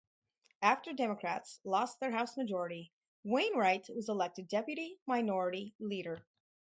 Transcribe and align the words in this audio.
After 0.63 0.93
Democrats 0.93 1.59
lost 1.63 1.99
their 1.99 2.09
House 2.09 2.35
majority, 2.35 2.91
Wainwright 3.23 3.87
was 3.95 4.09
elected 4.09 4.47
deputy 4.47 4.97
minority 5.05 5.75
leader. 5.79 6.25